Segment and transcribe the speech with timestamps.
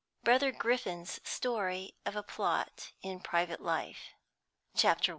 [0.23, 4.15] BROTHER GRIFFITH'S STORY of A PLOT IN PRIVATE LIFE.
[4.75, 5.09] CHAPTER I.